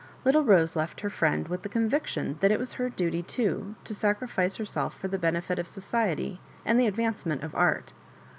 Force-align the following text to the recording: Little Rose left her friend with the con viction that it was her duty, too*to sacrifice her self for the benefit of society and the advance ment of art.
Little 0.25 0.43
Rose 0.43 0.75
left 0.75 1.01
her 1.01 1.11
friend 1.11 1.47
with 1.47 1.61
the 1.61 1.69
con 1.69 1.87
viction 1.87 2.39
that 2.39 2.49
it 2.49 2.57
was 2.57 2.73
her 2.73 2.89
duty, 2.89 3.21
too*to 3.21 3.93
sacrifice 3.93 4.55
her 4.55 4.65
self 4.65 4.97
for 4.97 5.07
the 5.07 5.19
benefit 5.19 5.59
of 5.59 5.67
society 5.67 6.39
and 6.65 6.79
the 6.79 6.87
advance 6.87 7.23
ment 7.23 7.43
of 7.43 7.53
art. 7.53 7.93